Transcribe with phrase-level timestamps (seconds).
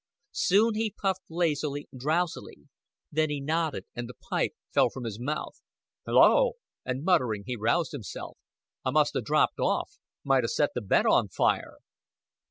[0.31, 2.67] Soon he puffed lazily, drowsily;
[3.11, 5.61] then he nodded, and then the pipe fell from his mouth.
[6.07, 8.35] "Hullo!" And muttering, he roused himself.
[8.83, 9.99] "I must 'a' dropped off.
[10.23, 11.75] Might 'a' set the bed on fire."